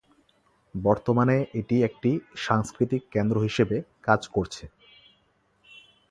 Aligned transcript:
বর্তমানে 0.75 1.37
এটি 1.53 1.75
একটি 1.83 2.11
সাংস্কৃতিক 2.37 3.01
কেন্দ্র 3.11 3.35
হিসেবে 3.39 3.77
কাজ 4.03 4.21
করছে। 4.27 4.63